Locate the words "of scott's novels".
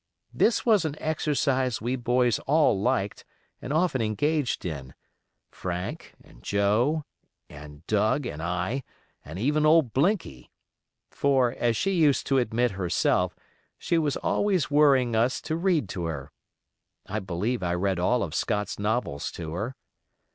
18.23-19.31